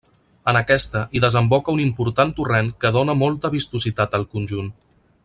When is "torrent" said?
2.39-2.71